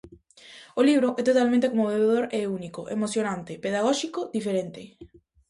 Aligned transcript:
O 0.79 0.81
libro 0.89 1.07
é 1.21 1.23
totalmente 1.29 1.69
conmovedor 1.71 2.23
e 2.37 2.39
único, 2.59 2.81
emocionante, 2.95 3.59
pedagóxico, 3.65 4.19
diferente. 4.37 4.81